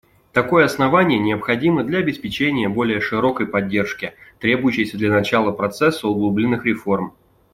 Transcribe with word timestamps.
Такое 0.33 0.65
основание 0.65 1.19
необходимо 1.19 1.83
для 1.83 1.99
обеспечения 1.99 2.67
более 2.67 2.99
широкой 3.01 3.45
поддержки, 3.45 4.15
требующейся 4.39 4.97
для 4.97 5.11
начала 5.11 5.51
процесса 5.51 6.07
углубленных 6.07 6.65
реформ. 6.65 7.13